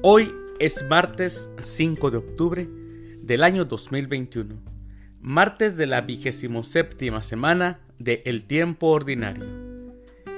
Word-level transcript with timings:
Hoy 0.00 0.32
es 0.60 0.84
martes 0.88 1.50
5 1.60 2.12
de 2.12 2.18
octubre 2.18 2.68
del 3.20 3.42
año 3.42 3.64
2021, 3.64 4.54
martes 5.20 5.76
de 5.76 5.86
la 5.86 6.02
vigésimo 6.02 6.62
séptima 6.62 7.20
semana 7.20 7.80
de 7.98 8.22
El 8.24 8.44
Tiempo 8.44 8.86
Ordinario. 8.90 9.44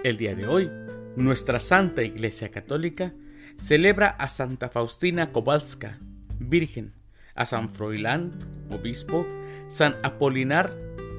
El 0.02 0.16
día 0.16 0.34
de 0.34 0.46
hoy, 0.46 0.70
nuestra 1.14 1.60
Santa 1.60 2.02
Iglesia 2.02 2.50
Católica 2.50 3.12
celebra 3.58 4.08
a 4.08 4.30
Santa 4.30 4.70
Faustina 4.70 5.30
Kowalska, 5.30 5.98
Virgen, 6.38 6.94
a 7.34 7.44
San 7.44 7.68
Froilán, 7.68 8.32
obispo, 8.70 9.26
San 9.68 9.96
Apolinar, 10.02 10.74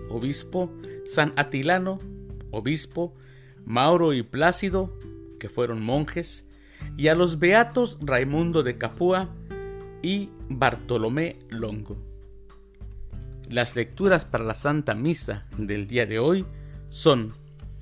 obispo, 0.09 0.75
San 1.05 1.31
Atilano, 1.35 1.99
obispo, 2.49 3.13
Mauro 3.65 4.13
y 4.13 4.23
Plácido, 4.23 4.97
que 5.39 5.47
fueron 5.47 5.83
monjes, 5.83 6.47
y 7.01 7.07
a 7.07 7.15
los 7.15 7.39
beatos 7.39 7.97
Raimundo 7.99 8.61
de 8.61 8.77
Capua 8.77 9.27
y 10.03 10.29
Bartolomé 10.49 11.39
Longo. 11.49 11.97
Las 13.49 13.75
lecturas 13.75 14.23
para 14.23 14.43
la 14.43 14.53
Santa 14.53 14.93
Misa 14.93 15.47
del 15.57 15.87
día 15.87 16.05
de 16.05 16.19
hoy 16.19 16.45
son, 16.89 17.33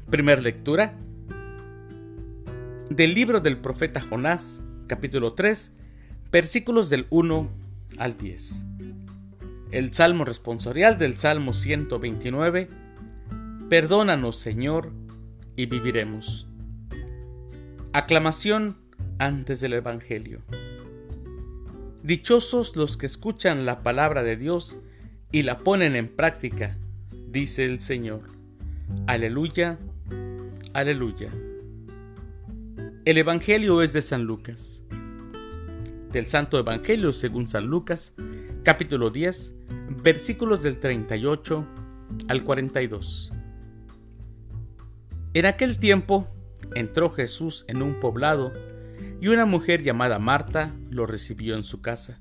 primer 0.09 0.42
lectura, 0.42 0.94
del 2.90 3.14
libro 3.14 3.42
del 3.42 3.58
profeta 3.58 4.00
Jonás, 4.00 4.62
capítulo 4.88 5.34
3, 5.34 5.73
versículos 6.31 6.90
del 6.90 7.06
1 7.09 7.50
al 7.98 8.17
10. 8.17 8.64
El 9.72 9.94
Salmo 9.94 10.23
responsorial 10.23 10.98
del 10.98 11.17
Salmo 11.17 11.52
129, 11.52 12.70
Perdónanos 13.70 14.38
Señor, 14.38 14.94
y 15.58 15.66
viviremos. 15.66 16.47
Aclamación 17.92 18.78
antes 19.20 19.59
del 19.59 19.73
Evangelio. 19.73 20.42
Dichosos 22.02 22.75
los 22.75 22.98
que 22.98 23.06
escuchan 23.06 23.66
la 23.66 23.84
palabra 23.84 24.23
de 24.23 24.38
Dios 24.38 24.78
y 25.31 25.44
la 25.44 25.59
ponen 25.59 25.95
en 25.95 26.08
práctica, 26.08 26.78
dice 27.28 27.66
el 27.66 27.81
Señor. 27.81 28.22
Aleluya, 29.06 29.78
aleluya. 30.73 31.30
El 33.06 33.17
Evangelio 33.17 33.81
es 33.81 33.94
de 33.94 34.02
San 34.02 34.23
Lucas. 34.23 34.84
Del 36.12 36.25
Santo 36.25 36.58
Evangelio 36.58 37.12
según 37.12 37.47
San 37.47 37.67
Lucas, 37.67 38.14
capítulo 38.64 39.09
10, 39.09 39.53
versículos 40.02 40.64
del 40.64 40.80
38 40.80 41.66
al 42.28 42.44
42. 42.44 43.34
En 45.34 45.45
aquel 45.45 45.78
tiempo 45.78 46.28
entró 46.73 47.12
Jesús 47.12 47.66
en 47.67 47.81
un 47.81 48.00
poblado 48.00 48.52
y 49.22 49.28
una 49.28 49.45
mujer 49.45 49.84
llamada 49.84 50.20
Marta 50.20 50.73
lo 50.89 51.06
recibió 51.06 51.56
en 51.56 51.64
su 51.64 51.81
casa. 51.81 52.20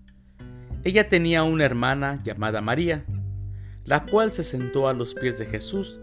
Ella 0.84 1.08
tenía 1.08 1.42
una 1.42 1.64
hermana 1.64 2.18
llamada 2.22 2.60
María, 2.60 3.04
la 3.84 4.04
cual 4.04 4.32
se 4.32 4.44
sentó 4.44 4.88
a 4.88 4.94
los 4.94 5.14
pies 5.14 5.38
de 5.38 5.46
Jesús 5.46 6.00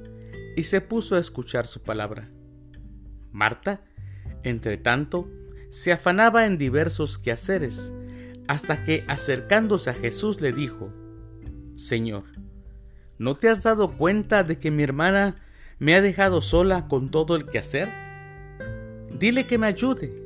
y 0.56 0.64
se 0.64 0.82
puso 0.82 1.16
a 1.16 1.20
escuchar 1.20 1.68
su 1.68 1.82
palabra. 1.82 2.30
Marta, 3.32 3.82
entre 4.44 4.78
tanto, 4.78 5.30
se 5.70 5.92
afanaba 5.92 6.46
en 6.46 6.58
diversos 6.58 7.18
quehaceres, 7.18 7.94
hasta 8.48 8.84
que 8.84 9.04
acercándose 9.08 9.90
a 9.90 9.94
Jesús 9.94 10.40
le 10.40 10.52
dijo, 10.52 10.94
Señor, 11.76 12.24
¿no 13.18 13.36
te 13.36 13.50
has 13.50 13.64
dado 13.64 13.92
cuenta 13.92 14.44
de 14.44 14.58
que 14.58 14.72
mi 14.72 14.84
hermana 14.84 15.36
me 15.80 15.96
ha 15.96 16.02
dejado 16.02 16.42
sola 16.42 16.88
con 16.88 17.12
todo 17.12 17.36
el 17.36 17.48
quehacer? 17.48 17.90
Dile 19.12 19.46
que 19.46 19.58
me 19.58 19.68
ayude. 19.68 20.25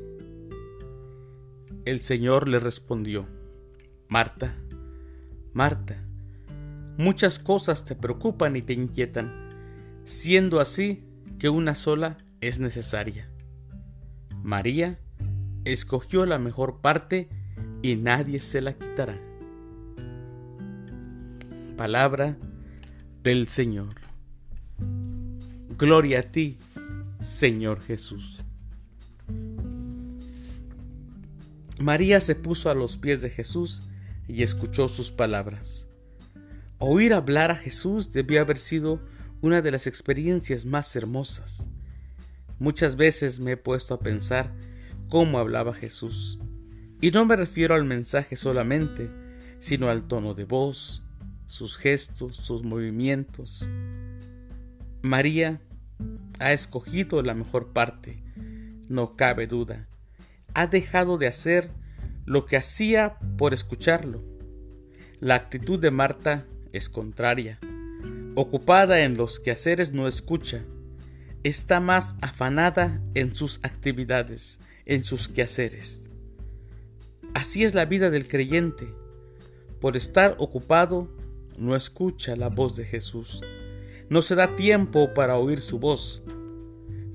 El 1.90 2.02
Señor 2.02 2.48
le 2.48 2.60
respondió, 2.60 3.26
Marta, 4.10 4.54
Marta, 5.54 5.98
muchas 7.00 7.40
cosas 7.40 7.84
te 7.84 7.96
preocupan 7.96 8.56
y 8.56 8.62
te 8.62 8.74
inquietan, 8.74 9.50
siendo 10.06 10.60
así 10.60 11.04
que 11.40 11.50
una 11.50 11.74
sola 11.74 12.18
es 12.42 12.60
necesaria. 12.60 13.28
María 14.44 15.00
escogió 15.66 16.28
la 16.28 16.38
mejor 16.38 16.80
parte 16.80 17.28
y 17.82 17.96
nadie 17.96 18.40
se 18.40 18.62
la 18.62 18.74
quitará. 18.74 19.20
Palabra 21.76 22.38
del 23.24 23.48
Señor. 23.48 23.96
Gloria 25.76 26.20
a 26.20 26.22
ti, 26.22 26.60
Señor 27.20 27.82
Jesús. 27.82 28.44
María 31.80 32.20
se 32.20 32.36
puso 32.36 32.70
a 32.70 32.76
los 32.76 32.98
pies 32.98 33.22
de 33.22 33.30
Jesús 33.30 33.84
y 34.28 34.44
escuchó 34.44 34.90
sus 34.90 35.12
palabras. 35.12 35.88
Oír 36.78 37.14
hablar 37.14 37.52
a 37.52 37.56
Jesús 37.56 38.12
debió 38.12 38.42
haber 38.42 38.58
sido 38.58 39.00
una 39.40 39.62
de 39.62 39.72
las 39.72 39.88
experiencias 39.88 40.66
más 40.66 40.94
hermosas. 40.98 41.66
Muchas 42.60 42.98
veces 42.98 43.40
me 43.40 43.54
he 43.54 43.58
puesto 43.58 43.94
a 43.94 44.00
pensar 44.02 44.54
cómo 45.08 45.40
hablaba 45.40 45.74
Jesús, 45.74 46.38
y 47.00 47.12
no 47.12 47.26
me 47.26 47.38
refiero 47.38 47.76
al 47.76 47.86
mensaje 47.86 48.36
solamente, 48.36 49.10
sino 49.60 49.88
al 49.88 50.06
tono 50.06 50.34
de 50.34 50.44
voz, 50.44 51.04
sus 51.48 51.78
gestos, 51.78 52.36
sus 52.36 52.64
movimientos. 52.66 53.70
María 55.02 55.62
ha 56.40 56.52
escogido 56.52 57.22
la 57.22 57.36
mejor 57.36 57.72
parte, 57.72 58.22
no 58.90 59.16
cabe 59.16 59.48
duda 59.48 59.89
ha 60.54 60.68
dejado 60.68 61.18
de 61.18 61.28
hacer 61.28 61.72
lo 62.26 62.46
que 62.46 62.58
hacía 62.58 63.18
por 63.38 63.54
escucharlo. 63.54 64.24
La 65.20 65.36
actitud 65.36 65.80
de 65.80 65.92
Marta 65.92 66.46
es 66.72 66.90
contraria. 66.90 67.60
Ocupada 68.36 69.02
en 69.02 69.18
los 69.18 69.40
quehaceres 69.40 69.92
no 69.92 70.08
escucha. 70.08 70.64
Está 71.44 71.80
más 71.80 72.16
afanada 72.22 73.02
en 73.16 73.36
sus 73.36 73.60
actividades, 73.64 74.60
en 74.86 75.04
sus 75.04 75.28
quehaceres. 75.28 76.10
Así 77.34 77.64
es 77.64 77.74
la 77.74 77.86
vida 77.86 78.10
del 78.10 78.28
creyente. 78.28 78.94
Por 79.82 79.98
estar 79.98 80.36
ocupado, 80.40 81.10
no 81.58 81.76
escucha 81.76 82.36
la 82.36 82.50
voz 82.50 82.76
de 82.76 82.86
Jesús. 82.86 83.42
No 84.10 84.22
se 84.22 84.36
da 84.36 84.56
tiempo 84.56 85.14
para 85.14 85.38
oír 85.38 85.62
su 85.62 85.80
voz. 85.80 86.24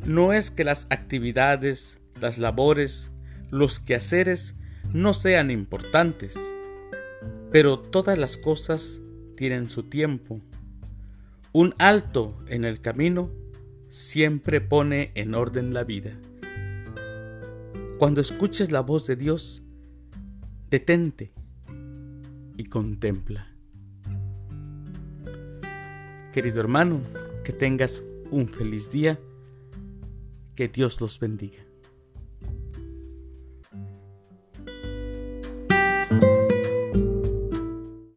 No 0.04 0.32
es 0.32 0.50
que 0.50 0.64
las 0.64 0.86
actividades, 0.90 2.00
las 2.20 2.38
labores, 2.38 3.10
los 3.54 3.78
quehaceres 3.78 4.56
no 4.92 5.14
sean 5.14 5.52
importantes, 5.52 6.34
pero 7.52 7.78
todas 7.78 8.18
las 8.18 8.36
cosas 8.36 9.00
tienen 9.36 9.70
su 9.70 9.84
tiempo. 9.84 10.40
Un 11.52 11.72
alto 11.78 12.36
en 12.48 12.64
el 12.64 12.80
camino 12.80 13.30
siempre 13.90 14.60
pone 14.60 15.12
en 15.14 15.36
orden 15.36 15.72
la 15.72 15.84
vida. 15.84 16.18
Cuando 18.00 18.20
escuches 18.20 18.72
la 18.72 18.80
voz 18.80 19.06
de 19.06 19.14
Dios, 19.14 19.62
detente 20.68 21.32
y 22.56 22.64
contempla. 22.64 23.54
Querido 26.32 26.58
hermano, 26.58 27.00
que 27.44 27.52
tengas 27.52 28.02
un 28.32 28.48
feliz 28.48 28.90
día, 28.90 29.20
que 30.56 30.66
Dios 30.66 31.00
los 31.00 31.20
bendiga. 31.20 31.64